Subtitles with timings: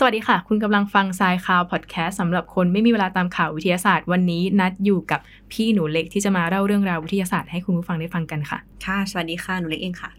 [0.00, 5.20] สวัสดีค่ะ คุณกำลังฟังทรายข่าวพอดแคสต์สำหรับคนไม่มีเวลาตามข่าววิทยาศาสตร์วันนี้นัดอยู่กับ
[5.52, 10.10] พี่หนูเล็กที่จะมาเล่าเรื่องราววิทยาศาสตร์ให้คุณผู้ฟังได้ฟังกันค่ะ ค่ะ สวัสดีค่ะ หนูเล็กเองค่ะ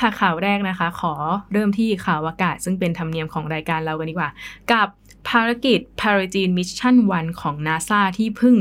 [0.00, 1.12] ค่ะข่าวแรกนะคะ ขอ
[1.52, 4.30] เริ่มที่ข่าวอากาศ ซึ่งเป็นธรรมเนียมของรายการเรากันดีกว่า
[4.72, 4.88] กับ
[5.28, 8.56] ภารกิจ p a r a g e n Mission 1 ของ NASA ที่เพิ่ง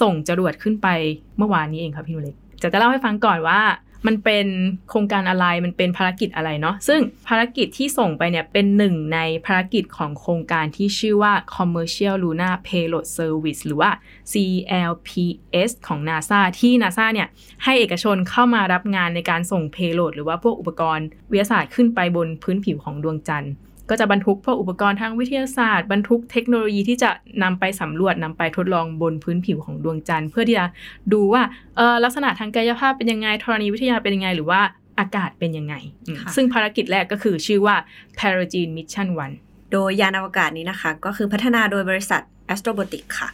[0.00, 0.88] ส่งจรวดขึ้นไป
[1.36, 3.60] เมื่อวานนี้เองครับพี่หนูเล็ก จะจะเล่าให้ฟังก่อนว่า
[4.06, 4.46] มันเป็น
[4.88, 13.90] โครงการอะไรมันเป็นภารกิจอะไรเนาะซึ่งภารกิจที่ส่งไปเนี่ยเป็นหนึ่งในภารกิจของโครงการที่ชื่อว่า Commercial Lunar Payload Service หรือว่า
[14.32, 17.28] CLPS ของ NASA ที่ NASA เนี่ย
[17.64, 23.52] ให้เอกชนเข้ามารับงานในการส่ง payload หรือว่าพวกอุปกรณ์วิทยาศาสตร์ขึ้นไปบนพื้นผิวของดวงจันทร์
[23.90, 27.10] ก็จะบรรทุกพวกอุปกรณ์ทางวิทยาศาสตร์ บรรทุกเทคโนโลยีที่จะ
[27.42, 30.66] นำไปสำรวจนำไปทดลองบนพื้นผิวของดวงจันทร์ เพื่อที่จะ
[31.12, 31.42] ดูว่า
[31.76, 34.60] เออลักษณะทางกายภาพเป็นยังไงธรณีวิทยาเป็นยังไง หรือว่า
[34.98, 35.74] อากาศเป็นยังไง
[36.08, 37.76] อืมค่ะซึ่งภารกิจแรกก็คือชื่อว่า
[38.18, 39.08] p a r a g e n Mission
[39.40, 43.28] 1 โดยยานอวกาศนี้นะคะ ก็คือพัฒนาโดยบริษัท Astrobotic ค่ะ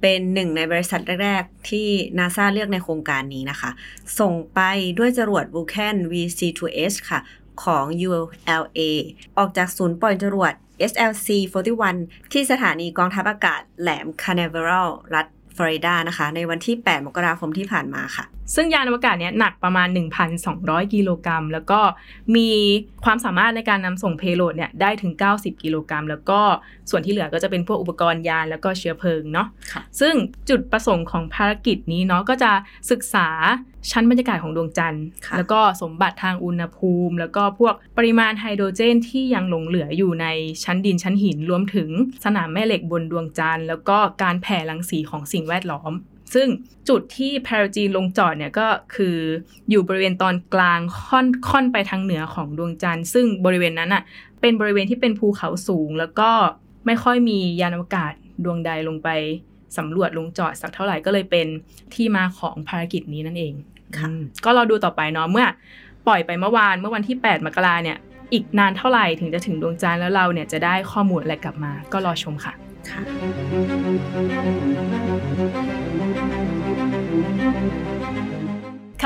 [0.00, 3.70] เป็นหนึ่งในบริษัทแรก ๆ ที่ NASA เลือกในโครงการนี้นะคะ
[4.20, 4.60] ส่งไป
[4.98, 7.20] ด้วยจรวด Vulcan VC2S ค่ะ
[7.64, 8.80] ของ ULA
[9.38, 10.52] ออกจากศูนย์ปล่อยจรวด
[10.90, 11.28] SLC
[11.84, 19.88] 41 ที่สถานีกองทัพอากาศแหลม Canaveral รัฐฟลอริดานะคะ ในวันที่ 8 มกราคมที่ผ่านมาค่ะ ซึ่งยานอวกาศเนี้ยหนักประมาณ
[20.40, 21.80] 1,200 กิโลกรัม แล้วก็
[22.36, 22.50] มี
[23.04, 26.40] ความสามารถในการนำส่งเพโลดเนี่ยได้ถึง 90 กิโลกรัม แล้วก็
[26.90, 30.14] ส่วนที่เหลือก็จะเป็นพวกอุปกรณ์ยานแล้วก็เชื้อเพลิงเนาะค่ะซึ่ง
[30.48, 32.52] จุดประสงค์ของภารกิจนี้เนาะก็จะ
[32.90, 33.28] ศึกษา
[33.90, 40.26] ชั้นบรรยากาศของดวงจันทร์ค่ะแล้วก็สมบัติทางอุณหภูมิ แล้วก็พวกปริมาณไฮโดรเจนที่ยังหลงเหลืออยู่ใน
[40.64, 41.88] ชั้นดินชั้นหินรวมถึง
[42.24, 45.92] สนามแม่เหล็กบนดวงจันทร์ แล้วก็การแผ่รังสีของสิ่งแวดล้อม
[46.34, 46.48] ซึ่ง
[46.88, 49.16] จุดที่พาราจีนลงจอดเนี่ยก็คือ
[49.70, 54.02] อยู่บริเวณตอนกลางค่อนค่อนไปทางเหนือของดวงจันทร์ ซึ่งบริเวณนั้นอะ
[54.40, 56.30] เป็นบริเวณที่เป็นภูเขาสูง แล้วก็
[56.86, 58.12] ไม่ค่อยมียานอวกาศ
[58.44, 59.08] ดวงใดลงไป
[59.76, 61.46] สำรวจลงจอดสักเท่าไหร่ก็เลยเป็น
[61.94, 63.54] ที่มาของภารกิจนี้นั่นเอง
[63.98, 65.46] ค่ะอืมก็เราดูต่อไปเนาะเมื่อ
[66.06, 67.98] ปล่อยไปเมื่อวานเมื่อวันที่ 8 มกราเนี่ย
[68.32, 72.52] อีกนานเท่าไหร่ถึงจะถึงดวงจันทร์แล้วเราเนี่ยจะได้ข้อมูลอะไรกลับมา ก็รอชมค่ะ
[72.90, 73.02] ค่ะ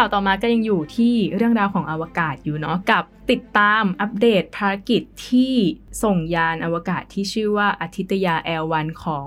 [0.00, 5.54] ข่าวต่อมาก็ยังอยู่ที่เรื่องราวของอวกาศอยู่เนาะกับติดตามอัปเดตภารกิจที่
[6.02, 9.26] ส่งยานอวกาศที่ชื่อว่าอาทิตยา L1 ของ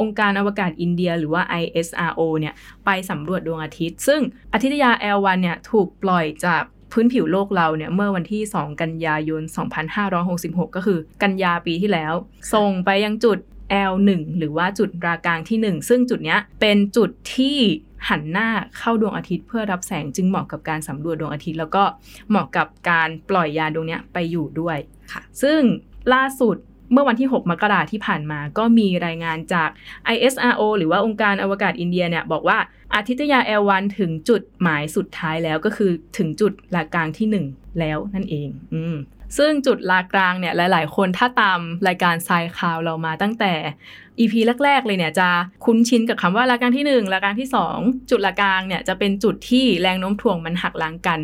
[0.00, 4.20] องค์การอวกาศอินเดียหรือว่า ISRO เนี่ยไปสำรวจดวงอาทิตย์ ซึ่ง
[4.52, 6.62] อาทิตยา L1 เนี่ยถูกปล่อยจาก
[6.92, 9.42] พื้นผิวโลกเราเนี่ยเมื่อวันที่ 2 กันยายน
[10.08, 12.14] 2566 ก็คือกันยาปีที่แล้ว
[12.54, 13.38] ส่งไปยังจุด
[13.90, 17.58] L1 หรือว่าจุดรากลางที่ 1 ซึ่งจุดเนี้ยเป็นจุดที่
[18.08, 18.48] หันหน้า
[18.78, 21.84] เข้าดวงอาทิตย์เพื่อรับแสงจึงเหมาะกับการสำรวจดวงอาทิตย์ แล้วก็
[22.30, 24.76] เหมาะกับการปล่อยยานดวงเนี้ยไปอยู่ด้วย
[25.12, 25.60] ค่ะซึ่ง
[26.14, 26.56] ล่าสุด
[26.92, 29.70] เมื่อวันที่ 6 มกราที่ผ่านมาก็มีรายงานจาก
[30.14, 32.58] ISRO หรือว่าองค์การอวกาศอินเดียเนี่ยบอกว่า
[32.94, 38.96] อาทิตยา L1 ถึงจุดหมายสุดท้ายแล้วก็คือถึงจุดลากลางที่ 1 แล้วนั่นเอง อืม
[39.38, 43.52] ซึ่งจุดลากลางเนี่ยหลาย ๆ คนถ้าตามรายการทรายข่าวเรามาตั้งแต่
[44.18, 44.34] EP
[44.64, 45.28] แรก ๆ เลยเนี่ยจะ
[45.64, 51.20] คุ้นชินกับคำว่าละกลางที่1ละกลางที่ 2 จุดละกลางเนี่ยจะเป็นจุดที่แรงโน้มถ่วงมันหักล้างกัน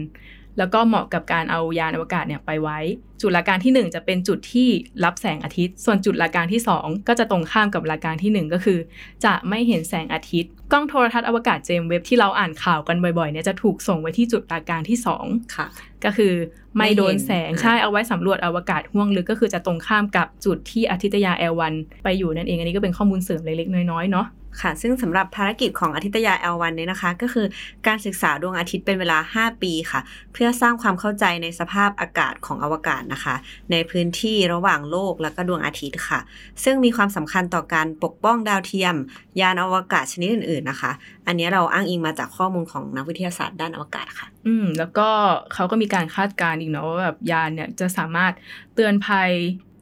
[0.58, 2.78] แล้วก็เหมาะกับการเอายานอวกาศเนี่ยไปไว้
[3.22, 4.68] จุดลากลางที่ 1 จะเป็นจุดที่
[5.04, 8.78] รับแสงอาทิตย์ ส่วนจุดลากลางที่ 2 ก็จะตรงข้ามกับลากลางที่ 1 ก็คือ
[9.24, 15.66] จะไม่เห็นแสงอาทิตย์ กล้องโทรทัศน์อวกาศเจมส์เว็บที่เราอ่านข่าวกันบ่อยๆเนี่ยจะถูกส่งไว้ที่จุดลากลางที่2ค่ะ
[16.04, 16.32] ก็คือ
[16.76, 24.26] ไม่โดนแสงไม่เห็นใช่เอาไว้สำรวจอวกาศห้วงลึกก็คือจะตรงข้ามกับจุดที่อาทิตยา L1 ไปอยู่นั่นเองอันนี้ก็เป็นข้อมูลเสริมเล็กๆน้อยๆเนาะ
[24.62, 27.46] ค่ะ ซึ่งสำหรับภารกิจของอาทิตยา L1 เนี่ยนะคะ ก็คือ
[27.86, 30.00] การศึกษาดวงอาทิตย์เป็นเวลา 5 ปีค่ะ
[30.32, 33.34] เพื่อสร้างความเข้าใจในสภาพอากาศของอวกาศนะคะ
[33.72, 36.20] ในพื้นที่ระหว่างโลกและก็ดวงอาทิตย์ค่ะ
[36.64, 38.94] ซึ่งมีความสำคัญต่อการปกป้องดาวเทียม
[39.40, 40.92] ยานอวกาศชนิดอื่นๆนะคะ
[41.26, 45.08] อันนี้เราอ้างอิงมาจากข้อมูลของนักวิทยาศาสตร์ด้านอวกาศค่ะ อืมแล้วก็
[45.54, 48.32] เขาก็มีการคาดการณ์อีกเนาะว่าแบบยานเนี่ยจะสามารถ
[48.74, 49.30] เตือนภัย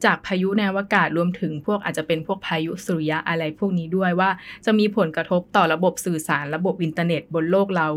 [0.05, 4.29] จากพายุในอวกาศรวมถึงพวกอาจจะเป็นพวกพายุสุริยะอะไรพวกนี้ด้วยว่า
[4.65, 7.87] จะมีผลกระทบต่อระบบสื่อสารระบบอินเทอร์เน็ตบนโลกเรา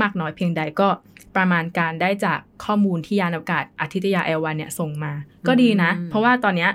[0.00, 0.88] มากน้อยเพียงใดก็
[1.36, 5.12] ประมาณการได้จากข้อมูลที่ยานอวกาศอาทิตยาเอลวันเนี่ยส่งมา
[5.48, 6.70] ก็ดีนะอืมเพราะว่าตอนเนี้ย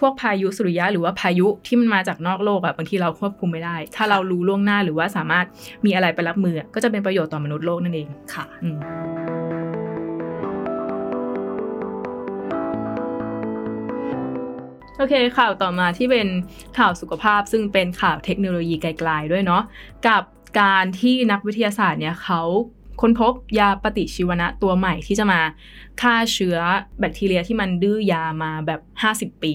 [0.00, 5.46] พวกพายุสุริยะหรือว่าพายุที่มันมาจากนอกโลกอะบางทีเราควบคุมไม่ได้ ถ้าเรารู้ล่วงหน้าหรือว่าสามารถ
[5.84, 8.44] มีอะไรไปรับมืออะก็จะเป็นประโยชน์ต่อมนุษย์โลกนั่นเองค่ะ
[14.98, 16.28] โอเคข่าวต่อมาที่เป็น
[16.78, 19.62] ข่าวสุขภาพซึ่งเป็นข่าวเทคโนโลยีไกลๆด้วยเนาะ
[20.08, 20.22] กับ
[20.60, 22.42] การที่นักวิทยาศาสตร์เนี่ยเขา
[23.00, 25.40] ค้นพบยาปฏิชีวนะตัวใหม่ที่จะมา
[26.02, 26.56] ฆ่าเชื้อ
[27.00, 28.80] แบคทีเรียที่มันดื้อยามาแบบ
[29.36, 29.54] 50 ปี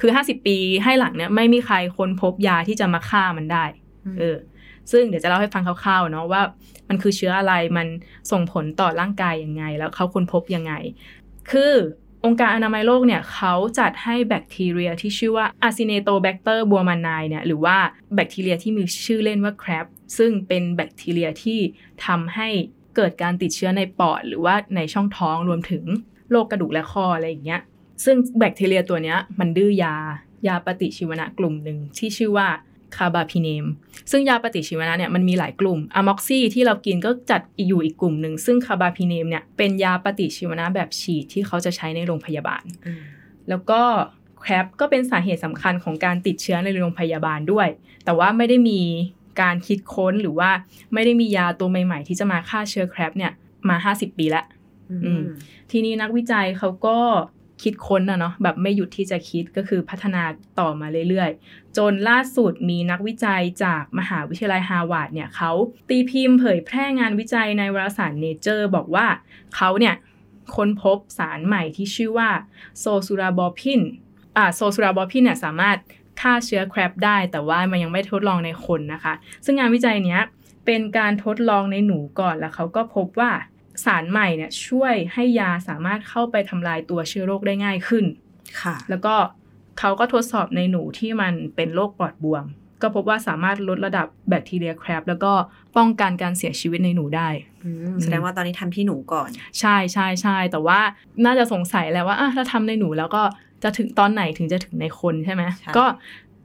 [0.00, 3.64] คือ 50 ปีให้หลังเนี่ยไม่มีใครค้นพบยาที่จะมาฆ่ามันได้
[4.18, 4.36] เออ
[4.92, 6.42] ซึ่งเดี๋ยวจะเล่าให้ฟังคร่าวๆเนาะว่า
[6.88, 7.86] มันคือเชื้ออะไรมัน
[8.30, 10.72] ส่งผลต่อร่างกายยังไง แล้วเขาค้นพบยังไง
[11.50, 11.72] คือ
[12.24, 17.76] องค์การอนามัยโลกเนี่ยเขาจัดให้แบคทีเรียที่ชื่อว่า Acinetobacter baumannii เนี่ยหรือว่า
[18.14, 19.86] แบคทีเรียที่มีชื่อเล่นว่า crab
[20.18, 21.60] ซึ่งเป็นแบคทีเรียที่
[22.06, 22.48] ทำให้
[22.96, 25.84] เกิดการติดเชื้อในปอด หรือว่าในช่องท้องรวมถึง
[26.30, 27.60] โรคกระดูกและคออะไรอย่างเงี้ย
[28.04, 29.94] ซึ่งแบคทีเรียตัวเนี้ยมันดื้อยา
[30.46, 32.48] ยาปฏิชีวนะกลุ่มหนึ่งที่ชื่อว่า
[32.96, 33.66] คาบาพิเนม
[34.10, 42.64] ซึ่งยาปฏิชีวนะเนี่ยมันมีหลายกลุ่มอะม็อกซี่ที่เรากินก็จัดอยู่อีกกลุ่มหนึ่ง ซึ่งคาบาพิเนมเนี่ยเป็นยาปฏิชีวนะแบบฉีดที่เขาจะใช้ในโรงพยาบาล
[43.48, 43.80] แล้วก็
[44.40, 47.68] แครบก็เป็นสาเหตุสำคัญของการติดเชื้อในโรงพยาบาลด้วย
[48.04, 48.80] แต่ว่าไม่ได้มี
[49.42, 50.50] การคิดค้นหรือว่า
[50.94, 53.32] ไม่ได้มียาตัวใหม่ ๆ ที่จะมาฆ่าเชื้อแครบเนี่ย
[53.68, 54.44] มา 50 ปีแล้ว
[55.04, 55.22] อืม
[55.70, 56.98] ทีนี้นักวิจัยเขาก็
[57.62, 60.22] คิดค้นนะเนาะแบบไม่หยุดที่จะคิดก็คือพัฒนา
[60.60, 65.52] ต่อมาเรื่อยๆ จนล่าสุดมีนักวิจัยจากมหาวิทยาลัยฮาวาดเนี่ยเขา
[65.88, 69.06] ตีพิมพ์เผยแพร่งานวิจัยในวารสาร Nature บอกว่า
[69.56, 69.94] เขาเนี่ย
[70.54, 72.30] ค้นพบสารใหม่ที่ชื่อว่า
[72.78, 73.80] โซซูราบอพิน
[74.36, 75.78] อ่าโซซูราบอพินเนี่ยสามารถ
[76.20, 79.14] ฆ่าเชื้อแครบได้ แต่ว่ามันยังไม่ทดลองในคนนะคะ
[79.44, 80.20] ซึ่งงานวิจัยเนี้ย
[80.66, 83.30] เป็นการทดลองในหนูก่อนแล้วเขาก็พบว่า
[83.84, 88.04] สารใหม่เนี่ยช่วยให้ยาสามารถเข้าไปทำลายตัวเชื้อโรคได้ง่ายขึ้น
[88.62, 89.14] ค่ะ แล้วก็
[89.78, 92.44] เขาก็ทดสอบในหนูที่มันเป็นโรคปอดบวม
[92.82, 95.32] ก็พบว่าสามารถลดระดับแบคทีเรียแครบแล้วก็
[95.76, 97.28] ป้องกันการเสียชีวิตในหนูได้
[97.64, 99.28] อืมแสดงว่าตอนนี้ทำที่หนูก่อน
[99.60, 100.80] ใช่ใช่ใช่แต่ว่า
[101.24, 103.22] น่าจะสงสัยแหล้วว่าอะถ้าทำในหนูแล้วก็
[103.62, 105.84] จะถึงตอนไหนถึงจะถึงในคนใช่ไหมใช่ก็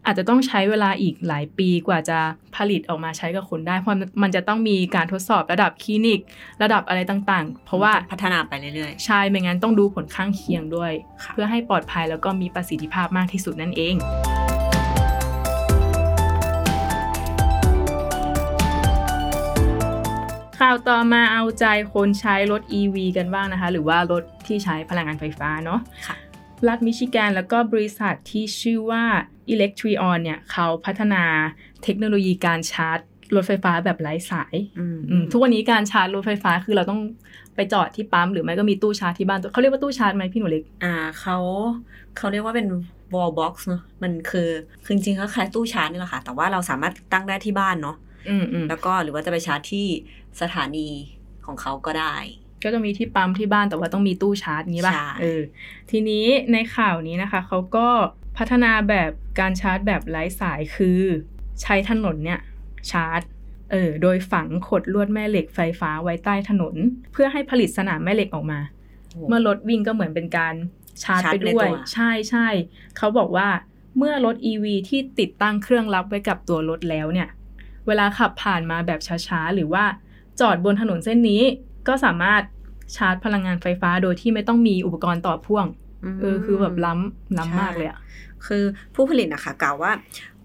[0.07, 2.19] อาจจะต้องใช้เวลาอีกหลายปีกว่าจะ
[2.55, 6.19] ผลิตออกมาใช้กับคนได้ เพราะมันจะต้องมีการทดสอบระดับคลินิก
[6.63, 10.91] ระดับอะไรต่างๆ เพราะว่าพัฒนาไปเรื่อยใช่ ไม่งั้นต้องดูผลข้างเคียงด้วย
[11.23, 13.95] ค่ะเพื่อให้ปลอดภัยแล้วก็มีประสิทธิภาพมากที่สุดนั่นเอง
[20.59, 26.15] ข่าวต่อมาเอาใจคนใช้รถ EV กันบ้างนะคะ หรือว่ารถที่ใช้พลังงานไฟฟ้าเนาะค่ะ
[26.67, 29.03] รัฐมิชิแกนแล้วก็บริษัทที่ชื่อว่า
[29.53, 31.23] Electrion เนี่ยเขาพัฒนา
[31.83, 32.99] เทคโนโลยีการชาร์จ
[33.35, 37.01] รถไฟฟ้าแบบไร้สายๆอืมอืมทุกวันนี้การชาร์จรถไฟฟ้าคือเราต้อง
[37.55, 41.37] ไปจอดที่ปั๊มหรือไม่ก็มีตู้ชาร์จที่บ้านเขาเรียกว่าตู้ชาร์จไหมพี่หนูเล็ก อ่าเขา
[42.17, 42.67] เขาเรียกว่าเป็น
[43.13, 44.49] wall box เนอะมันคือ
[44.83, 47.97] คือจริงๆก็คล้ายตู้ชาร์จนี่แหละค่ะ แต่ว่าเราสามารถติดตั้งได้ที่บ้านเนาะ
[48.29, 49.87] อืมอืมแล้วก็หรือว่าจะไปชาร์จที่
[50.41, 50.87] สถานี
[51.45, 52.15] ของเขาก็ได้
[52.65, 55.41] ก็จะมีที่ปั๊มที่บ้านแต่ว่าต้องมีตู้ชาร์จงี้ป่ะใช่เออ
[55.91, 57.87] ทีนี้ในข่าวนี้นะคะเขาก็
[58.37, 61.01] พัฒนาแบบการชาร์จแบบไร้สายคือ
[61.61, 62.39] ใช้ถนนเนี่ย
[62.91, 63.21] ชาร์จ
[63.71, 66.75] เออโดยฝังขดลวดแม่เหล็กไฟฟ้าไว้ใต้ถนน
[67.11, 68.59] เพื่อให้ผลิตสนามแม่เหล็กออกมา
[69.27, 70.53] เมื่อรถวิ่งก็เหมือนเป็นการ
[71.03, 72.47] ชาร์จชาร์ไปจในด้วยตัวใช่ใช่
[72.97, 73.47] เขาบอกว่า
[73.97, 77.29] เมื่อรถ EV ที่ติดตั้งเครื่องรับไว้กับตัวรถแล้วเนี่ย
[77.87, 79.85] เวลาขับผ่านมาแบบช้าๆ หรือว่า
[80.39, 81.41] จอดบนถนนเส้นนี้
[81.87, 82.41] ก็สามารถ
[82.95, 85.65] ชาร์จพลังงานไฟฟ้าโดยที่ไม่ต้องมีอุปกรณ์ต่อพ่วง
[86.15, 87.99] มเออคือแบบล้ำล้ำมากเลยอะ
[88.47, 88.63] คือ
[88.95, 89.91] ผู้ผลิตนะคะกล่าวว่า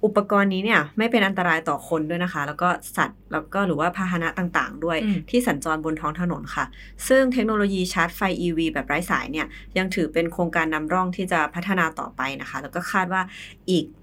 [0.04, 6.64] อุปกรณ์นี้เนี่ยไม่เป็นอันตรายต่อคนด้วยนะคะ แล้วก็สัตว์แล้วก็หรือว่าพาหนะต่างๆ ด้วยอืมที่สัญจรบนท้องถนนค่ะ
[7.08, 9.46] ซึ่งเทคโนโลยีชาร์จไฟ EV แบบไร้สายเนี่ย
[9.78, 13.22] ยังถือเป็นโครงการนำร่องที่จะพัฒนาต่อไปนะคะ แล้วก็คาดว่า
[13.70, 13.99] อีกอ่า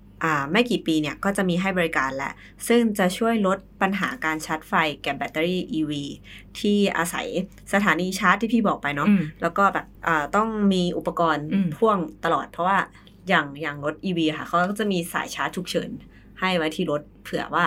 [0.51, 2.33] ไม่กี่ปีเนี่ยก็จะมีให้บริการแล้ว
[2.67, 5.91] ซึ่งจะช่วยลดปัญหาการชาร์จไฟแก่แบตเตอรี่ EV
[6.59, 7.27] ที่อาศัย
[7.73, 12.77] สถานีชาร์จที่พี่บอกไปเนาะอืมแล้วก็แบบอ่าต้องมีอุปกรณ์อืมพ่วงตลอด เพราะว่า
[13.29, 15.89] อย่างอย่างรถ EV อะค่ะเขาก็จะมีสายชาร์จฉุกเฉิน
[16.39, 17.65] ให้ไว้ที่รถเผื่อว่า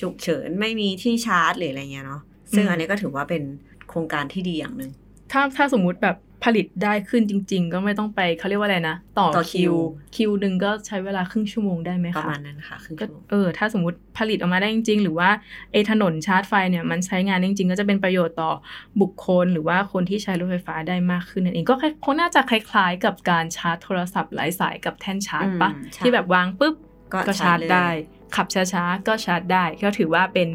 [0.00, 2.22] ฉุกเฉินไม่มีที่ชาร์จหรืออะไรเงี้ยเนาะ
[2.54, 3.42] ซึ่งอันนี้ก็ถือว่าเป็น
[3.88, 4.90] โครงการที่ดีอย่างหนึ่ง
[5.32, 9.76] ถ้าถ้าสมมุติแบบผลิตได้ขึ้นจริง ๆ ก็ไม่ต้องไปเขาเรียกว่าอะไรนะ ต่อต่อคิคิว
[10.16, 15.30] คิวหนึ่งก็ใช้เวลาครึ่งชั่วโมงได้ไหมคะประมาณนั้นค่ะก็ครึ่งชั่วโมงเออถ้าสมมติผลิตออกมาได้จริง ๆ หรือว่า
[15.72, 18.52] ไอ้ถนนชาร์จไฟเนี่ยมันใช้งานได้จริง ๆ ก็จะเป็นประโยชน์ต่อ
[19.00, 26.74] บุคคลหรือว่าคนที่ใช้รถไฟฟ้าได้มากขึ้นนั่นเองก็คล้ายคงน่าจะคล้าย ๆ กับการชาร์จโทรศัพท์ไร้สายกับแท่นชาร์จปะอืมใช่ที่แบบวางปุ๊บ
[27.12, 27.88] ก็ก็ชาร์จเลยได้
[28.36, 30.48] ขับช้าๆก็ชาร์จได้ก็ถือว่าเป็น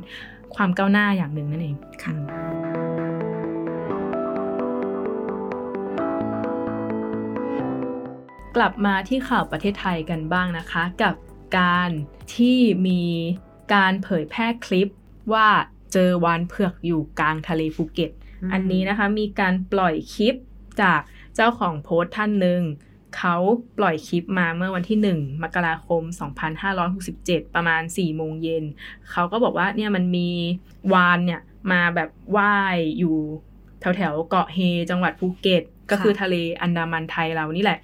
[0.55, 2.13] ความก้าวหน้าอย่างหนึ่งนั่นเองค่ะ
[8.55, 11.15] กลับมาที่ข่าวประเทศไทยกันบ้างนะคะ กับ
[11.59, 11.91] การ
[12.35, 13.03] ที่มี
[13.73, 14.87] การเผยแพร่คลิป
[15.33, 15.47] ว่า
[15.93, 18.11] เจอวานเผือกอยู่กลางทะเลภูเก็ต
[18.53, 20.35] อันนี้นะคะมีการปล่อยคลิป
[20.81, 20.99] จาก
[21.35, 22.61] เจ้าของโพสต์ท่านหนึ่ง
[23.17, 23.35] เขา
[23.77, 26.01] ปล่อยคลิปมาเมื่อวันที่ 1 มกราคม
[26.79, 28.63] 2567 ประมาณ 4 โมงเย็น
[29.11, 30.29] เขาก็บอกว่าเนี่ยมันมี
[30.93, 31.41] วานเนี่ย
[31.71, 33.15] มาแบบว่ายอยู่
[33.79, 34.57] แถวแถวๆเกาะเฮ
[34.89, 37.79] จังหวัดภูเก็ต ก็คือทะเลอันดามันไทยเรานี่แหละ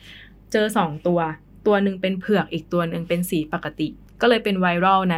[0.52, 1.20] เจอสองตัว
[1.68, 3.88] ตัวหนึ่งเป็นเผือกอีกตัวหนึ่งเป็นสีปกติ
[4.22, 5.18] ก็เลยเป็นไวรัลใน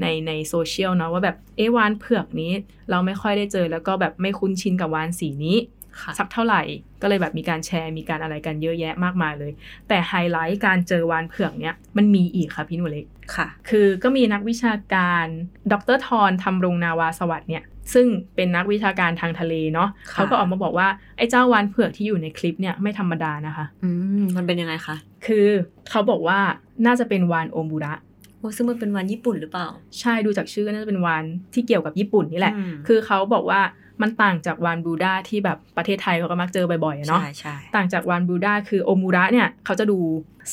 [0.00, 2.52] ในในโซเชียลเนาะว่าแบบเอะวานเผือกนี้
[2.90, 5.58] เราไม่ค่อยได้เจอแล้วก็แบบไม่คุ้นชินกับวานสีนี้
[6.00, 6.62] ค่ะสักเท่าไหร่
[7.02, 9.52] ก็เลยแบบมีการแชร์มีการอะไรกันเยอะแยะมากมายเลย
[9.88, 15.26] แต่ไฮไลท์การเจอวานเผือกเนี้ยมันมีอีกค่ะพี่หนูเล็กค่ะ คือก็มีนักวิชาการ
[15.72, 17.64] ดรทรทำรงนาวาสวัสดิ์เนี่ย
[17.94, 23.88] ซึ่งเป็นนักวิชาการทางทะเลเนาะค่ะเขาก็ออกมาบอกว่าไอ้เจ้าวานเผือกที่อยู่ในคลิปเนี่ยไม่ธรรมดานะคะ อื
[24.22, 25.46] มมันเป็นยังไงคะ คือ
[25.90, 26.38] เขาบอกว่า
[26.86, 27.94] น่าจะเป็นวานโอมูระ
[28.38, 29.68] โอ้ซึ่งมันเป็นวันญี่ปุ่นหรือเปล่า
[30.00, 33.60] ใช่ดูจากชื่อก็น่าจะเป็นวานที่เกี่ยวกับญี่ปุ่นนี่แหละอืมคือเขาบอกว่า
[34.02, 39.98] มันต่างจากวานบรูด้าที่แบบประเทศไทยเขาก็มักเจอบ่อยๆอะเนาะใช่ใช่ต่างจากวานบรูด้าคือโอมูระเนี่ยเขาจะดู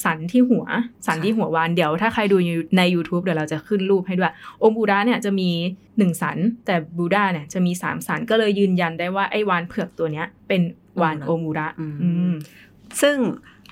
[0.03, 0.65] สันที่หัว
[1.07, 2.37] สันที่หัววานเดี๋ยวถ้าใครดู
[2.77, 5.49] ใน YouTube เดี๋ยวเราจะขึ้นรูปให้ด้วย โอมูระเนี่ยจะมี
[5.85, 10.61] 1 สัน แต่บรูด้าเนี่ยจะมี 3 สันก็เลยยืนยันได้ว่าไอ้วานเผือกตัวเนี้ยเป็น
[11.01, 12.33] วานโอมูระอืมอืม
[13.01, 13.17] ซึ่ง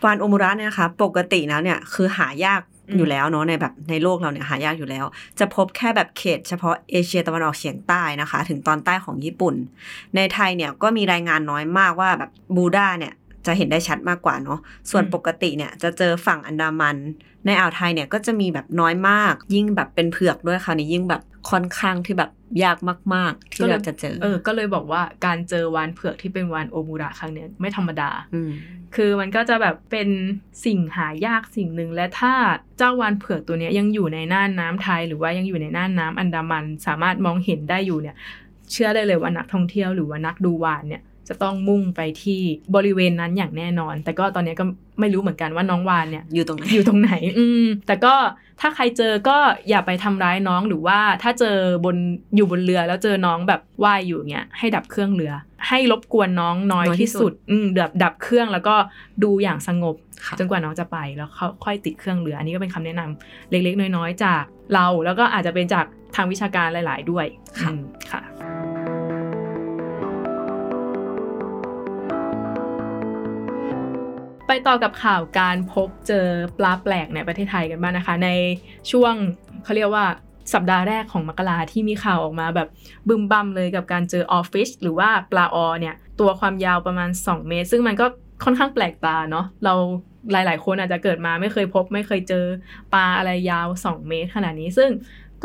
[0.05, 2.61] วานโอมูระเนี่ยนะคะปกติแล้วเนี่ยคือหายาก
[2.93, 5.05] อืมอยู่แล้วเนาะในแบบในโลกเราเนี่ยหายากอยู่แล้ว
[5.39, 9.55] จะพบแค่แบบเขต เฉพาะเอเชียตะวันออกเฉียงใต้นะคะ ถึงตอนใต้ของญี่ปุ่น
[10.15, 13.13] ในไทยเนี่ยก็มีรายงานน้อยมากว่าแบบบูดาเนี่ย
[13.45, 14.59] จะเห็นได้ชัดมากกว่าเนาะ
[14.91, 16.97] ส่วนอืมปกติเนี่ยจะเจอฝั่งอันดามัน
[17.45, 22.31] ในอ่าวไทยเนี่ยก็จะมีแบบน้อยมาก ยิ่งแบบเป็นเผือกด้วยค่ะนี่ยิ่งแบบ ค่อนข้างที่แบบ
[22.63, 22.77] ยาก
[23.15, 28.09] มาก ๆ ที่เราจะเจอ เออ ก็เลยบอกว่าการเจอวานเผือกที่เป็นวานโอมูระครั้งเนี้ยไม่ธรรมดา
[28.49, 28.51] ม
[28.95, 30.09] คือมันก็จะแบบเป็น
[30.65, 32.33] สิ่งหายากสิ่งหนึ่งและถ้า
[32.77, 38.15] เจ้าวานเผือกตัวเนี้ยยังอยู่ในน่านน้ำไทย หรือว่ายังอยู่ในน่านน้ำอันดามัน สามารถมองเห็นได้อยู่เนี่ย
[38.71, 42.41] เชื่อได้เลยว่านักท่องเที่ยวหรือว่านักดูวานเนี่ย จะต้องมุ่งไปที่
[42.75, 44.65] บริเวณนั้นอย่างแน่นอน แต่ก็ตอนเนี้ยก็
[44.99, 48.15] ไม่รู้เหมือนกันว่าน้องวานเนี่ยอยู่ตรงไหนอยู่ตรงไหน อืม แต่ก็
[48.61, 49.37] ถ้าใครเจอก็
[49.69, 51.95] อย่าไปทำร้ายน้องหรือว่าถ้าเจอบน
[52.35, 55.33] อยู่บนเรือแล้วเจอน้องแบบว่ายอยู่เงี้ยให้ดับเครื่องเรือ
[55.69, 58.75] ให้รบกวนน้องน้อยน้อยที่ที่สุสุดดอืมดับดับเครื่องแล้วก็
[59.23, 67.25] ดูอย่างสงบค่ะจนกว่าน้องจะไปแล้วเขาค่อยติดเครื่องเรือ อันนี้ก็เป็นคำแนะนำเล็กๆ น้อยๆ จากเราแล้วก็อาจจะเป็นจากทางวิชาการหลาย ๆ ด้วย
[67.59, 68.21] ค่ะอืมค่ะ
[74.55, 78.29] ไปต่อกับข่าวการพบเจอปลาแปลกในประเทศไทยกันบ้างนะคะ ใน
[78.91, 79.13] ช่วง
[79.63, 80.05] เขาเรียกว่า
[80.53, 82.67] สัปดาห์แรกของมกราที่มีข่าวออกมาแบบ
[83.07, 88.05] บึมบัมเลยกับการเจอออฟฟิศหรือว่าปลาออเนี่ย ตัวความยาวประมาณ 2 เมตร ซึ่งมันก็
[88.43, 89.73] ค่อนข้างแปลกตาเนาะเรา
[90.31, 92.45] หลาย ๆ คนอาจจะเกิดมาไม่เคยพบ ไม่เคยเจอ
[92.93, 94.89] ปลาอะไรยาว 2 เมตรขนาดนี้ ซึ่ง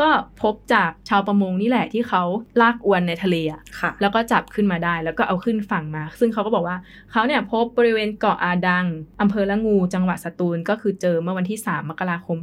[0.00, 0.08] ก็
[0.42, 2.22] พบจากชาวประมงนี่แหละที่เขา
[2.60, 6.76] ลากอวนในทะเลอะค่ะแล้วก็จับขึ้นมาได้ แล้วก็เอาขึ้นฝั่งมา ซึ่งเขาก็บอกว่า
[7.12, 8.86] เขาเนี่ยพบบริเวณเกาะอาดัง
[9.20, 12.38] อำเภอละงู จังหวัดสตูลก็คือเจอเมื่อวันที่ 3 มกราคม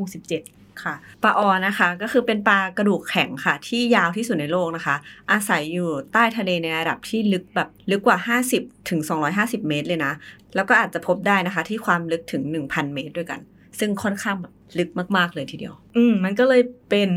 [0.00, 4.96] 2567ค่ะปลาออนะคะก็คือเป็นปลากระดูกแข็งค่ะ ที่ยาวที่สุดในโลกนะคะ
[5.32, 9.00] อาศัยอยู่ใต้ทะเลในระดับที่ลึกแบบลึกกว่า 50 ถึง
[9.34, 10.12] 250 เมตรเลยนะ
[10.54, 13.40] แล้วก็อาจจะพบได้นะคะที่ความลึกถึง 1,000 เมตรด้วยกัน
[13.78, 17.10] ซึ่งค่อนข้างแบบลึกมากๆเลยทีเดียว อืมมันก็เลยเป็น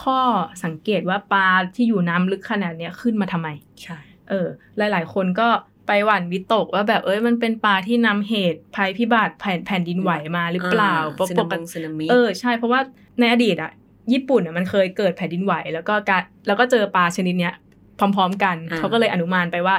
[0.00, 0.20] ข้อ
[0.64, 3.48] สังเกตว่าปลาที่อยู่น้ำลึกขนาดเนี้ยขึ้นมาทำไม
[3.82, 4.46] ใช่ เออ
[4.78, 5.48] หลาย ๆ คนก็
[5.86, 12.80] ไปหวั่นวิตกว่าแบบเอ้ยมันเป็นปลาที่นำเหตุภัยพิบัติแผ่นแผ่นดินไหวมาหรือเปล่าเพราะสึปนากมิติสึนามิเออใช่ เพราะว่า
[13.20, 13.70] ในอดีตอะ
[14.12, 17.54] ญี่ปุ่นอะมันเคยเกิดแผ่นดินไหว แล้วก็การแล้วก็เจอปลาชนิดเนี้ย
[17.98, 19.76] พร้อม ๆ กันอ่าเขาก็เลยอนุมานไปว่า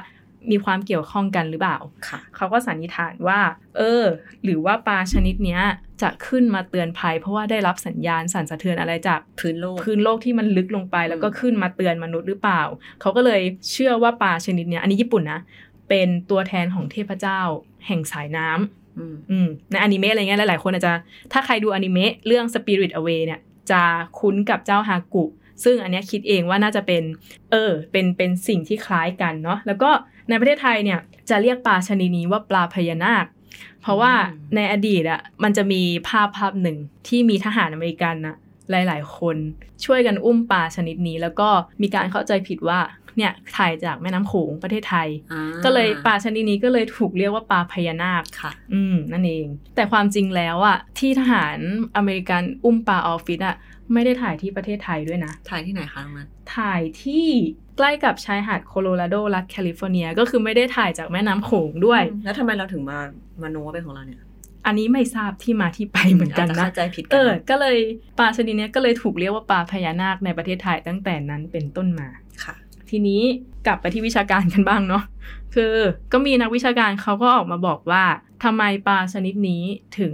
[0.51, 3.39] มีความเกี่ยวข้องกันหรือเปล่าค่ะเขาก็สันนิษฐานว่า
[3.77, 4.03] เออ
[4.43, 5.62] หรือว่าปลาชนิดเนี้ย
[6.01, 12.62] จะขึ้นมาเตือนภัย เพราะว่าได้รับสัญญาณสั่นสะเทือนอะไรจากพื้นโลกพื้นโลกที่มันลึกลงไป แล้วก็อืมขึ้นมาเตือนมนุษย์หรือเปล่า
[13.01, 15.39] เขาก็เลยเชื่อว่าปลาชนิดเนี้ยอันนี้ญี่ปุ่นนะ
[15.89, 17.39] เป็นตัวแทนของเทพเจ้า
[17.88, 20.93] แห่งสายน้ำอืมอืมในอนิเมะอะไรเงี้ยหลายๆคนอาจจะ
[21.33, 23.39] ถ้าใครดูอนิเมะเรื่อง Spirit Away เนี่ย
[23.71, 23.83] จะ
[24.19, 25.25] คุ้นกับเจ้าฮากุ
[25.63, 27.03] ซึ่งอันเนี้ยคิดเองว่าน่าจะเป็น
[27.51, 29.91] เออ เป็น เป็นสิ่งที่คล้ายกันเนาะ แล้วก็
[30.29, 30.99] ในประเทศไทยเนี่ย
[31.29, 33.25] จะเรียกปลาชนิดนี้ว่าปลาพญานาค
[33.81, 34.13] เพราะว่า
[34.55, 36.77] ในอดีตอะมันจะมีภาพภาพหนึ่ง
[37.07, 38.35] ที่มีทหารอเมริกันนะ
[38.71, 39.37] หลาย ๆ คน
[39.85, 41.49] ช่วยกันอุ้มปลาชนิดนี้ แล้วก็
[41.81, 42.79] มีการเข้าใจผิดว่า
[43.17, 51.57] เนี่ยถ่ายจากแม่น้ำโขงประเทศไทยอ่าก็เลยปลาชนิดนี้ก็เลยถูกเรียกว่าปลาพญานาคค่ะ อืมนั่นเอง แต่ความจริงแล้วอะที่ทหาร
[51.97, 53.55] อเมริกันอุ้มปลา oarfish อะ
[53.93, 57.27] ไม่ได้ถ่ายที่ประเทศไทยด้วยนะ ถ่ายที่ไหนคะตรงนั้นถ่ายที่
[57.77, 62.99] ใกล้กับชายหาดโคโรนาโดรัฐแคลิฟอร์เนีย ก็คือไม่ได้ถ่ายจากแม่น้ำโขงด้วย แล้วทำไมเราถึงมา
[63.41, 64.19] มาโน้ว่าเป็นของเราเนี่ย
[64.65, 67.77] อันนี้ไม่ทราบที่มาที่ไปเหมือนกันอาจจะนะเข้าใจผิดกันเออนะก็เลย
[68.19, 72.07] ปลาชนิดเนี้ยก็เลยถูกเรียกว่าปลาพญานาคในประเทศไทยตั้งแต่นั้นเป็นต้นมา
[72.43, 72.55] ค่ะ
[72.89, 73.21] ทีนี้
[73.65, 75.03] กลับไปที่วิชาการกันบ้างเนาะ
[75.53, 75.75] คือ
[76.11, 78.03] ก็มีนักวิชาการเขาก็ออกมาบอกว่า
[78.43, 79.63] ทำไมปลาชนิดนี้
[79.99, 80.13] ถึง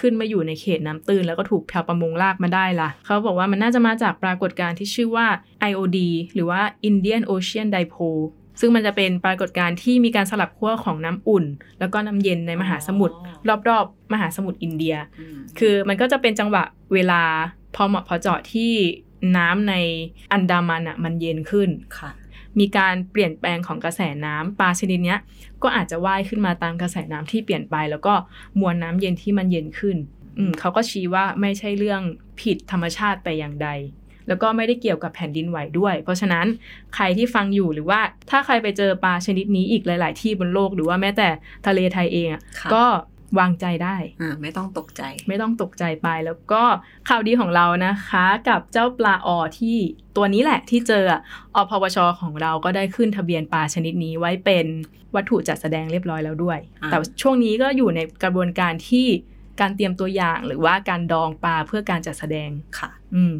[0.00, 5.26] ขึ้นมาอยู่ในเขตน้ำตื้น แล้วก็ถูกชาวประมงลากมาได้ล่ะ เขาบอกว่ามันน่าจะมาจากปรากฏการณ์ที่ชื่อว่า
[5.70, 5.98] IOD
[6.34, 8.24] หรือว่า Indian Ocean Dipole
[8.60, 11.44] ซึ่งมันจะเป็นปรากฏการณ์ที่มีการสลับขั้วของน้ำอุ่น
[11.80, 13.16] แล้วก็น้ำเย็นในมหาสมุทร
[13.68, 14.96] รอบๆ มหาสมุทรอินเดีย
[15.58, 16.62] คือมันก็จะเป็นจังหวะ
[16.94, 17.22] เวลา
[17.74, 18.72] พอเหมาะพอเจาะที่
[19.36, 19.74] น้ำใน
[20.32, 22.10] อันดามันอะมันเย็นขึ้นค่ะ
[22.58, 25.20] มีการเปลี่ยนแปลงของกระแสน้ำปลาชนิดเนี้ย
[25.62, 28.14] ก็อาจจะว่ายขึ้นมาตามกระแสน้ำที่เปลี่ยนไป แล้วก็
[28.60, 29.96] มวลน้ำเย็นที่มันเย็นขึ้น
[30.38, 32.02] อืมเขาก็ชี้ว่าไม่ใช่เรื่อง
[32.40, 33.68] ผิดธรรมชาติแต่อย่างใด
[34.28, 36.46] แล้วก็ไม่ได้เกี่ยวกับแผ่นดินไหวด้วย เพราะฉะนั้น
[36.94, 41.28] ใครที่ฟังอยู่หรือว่าถ้าใครไปเจอปลาชนิดนี้อีกหลาย ๆ ที่บนโลกหรือว่าแม้แต่
[41.66, 42.84] ทะเลไทยเองอะค่ะก็
[43.38, 46.62] วางใจได้อ่าไม่ต้องตกใจ ไม่ต้องตกใจไปแล้วก็
[47.08, 49.76] ข่าวดีของเรานะคะ กับเจ้าปลาออที่
[50.16, 51.20] ตัวนี้แหละที่เจออะ
[51.54, 54.66] อพวชของเราก็ได้ขึ้นทะเบียนปลาชนิดนี้ไว้เป็น
[55.14, 59.06] วัตถุจัดแสดงเรียบร้อยแล้วด้วยอ่าแต่ช่วงนี้ก็อยู่ในกระบวนการที่
[59.60, 63.32] การเตรียมตัวอย่างหรือว่าการดองปลาเพื่อการจัดแสดงค่ะ อืม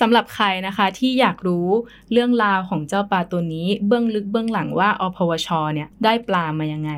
[0.00, 1.68] สำหรับใครนะคะที่อยากรู้
[2.12, 6.92] เรื่องราวของเจ้าปลาตัวนี้เบื้องลึกเบื้องหลังว่าอพวชเนี่ยได้ปลามายังไง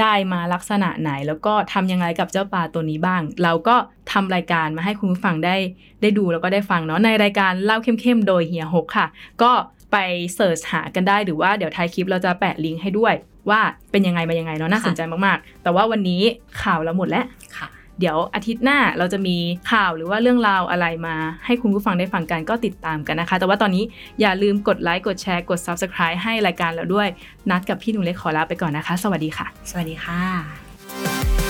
[0.00, 3.76] ได้มาลักษณะไหนแล้วก็ทำยังไงกับเจ้าปลาตัวนี้บ้าง เราก็
[4.12, 5.56] ทำรายการมาให้คุณผู้ฟังได้
[6.02, 9.06] ได้ดูแล้วก็ได้ฟังเนาะในรายการเล่าเข้มๆโดยเฮียฮกค่ะ
[9.42, 9.52] ก็
[9.92, 9.96] ไป
[10.34, 13.14] เสิร์ชหากันได้หรือว่าเดี๋ยวท้ายคลิปเราจะแปะลิงก์ให้ด้วย
[13.50, 16.22] ว่าเป็นยังไงมายังไงเนาะน่าสนใจมากๆ แต่ว่าวันนี้
[16.62, 17.24] ข่าวเราหมดแล้ว
[17.58, 17.68] ค่ะ
[18.00, 19.36] เดี๋ยวอาทิตย์หน้าเราจะมี
[19.72, 21.14] ข่าวหรือว่าเรื่องราวอะไรมา
[21.46, 23.84] ให้คุณผู้ฟังได้ฟังกันก็ติดตามกันนะคะ แต่ว่าตอนนี้
[24.20, 27.08] อย่าลืมกดไลค์กดแชร์กด Subscribe ให้รายการเราด้วย
[27.50, 31.41] นัดกับพี่หนูเล็กขอลาไปก่อนนะคะ สวัสดีค่ะ สวัสดีค่ะ